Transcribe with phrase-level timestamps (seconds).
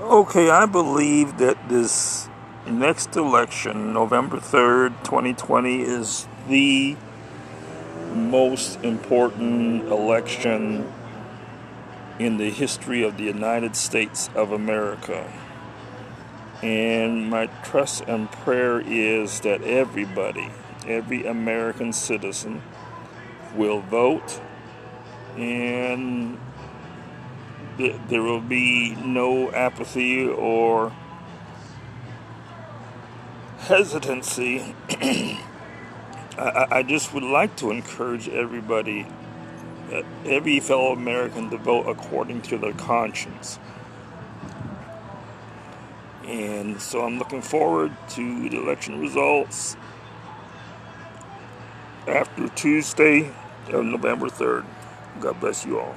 [0.00, 2.28] Okay, I believe that this
[2.68, 6.96] next election, November 3rd, 2020, is the
[8.14, 10.86] most important election
[12.20, 15.32] in the history of the United States of America.
[16.62, 20.48] And my trust and prayer is that everybody,
[20.86, 22.62] every American citizen,
[23.56, 24.40] will vote
[25.36, 26.38] and
[27.78, 30.92] there will be no apathy or
[33.58, 34.74] hesitancy.
[36.38, 39.06] I, I, just would like to encourage everybody,
[39.92, 43.58] uh, every fellow American, to vote according to their conscience.
[46.24, 49.76] And so I'm looking forward to the election results
[52.06, 53.30] after Tuesday,
[53.70, 54.64] November 3rd.
[55.20, 55.94] God bless you all.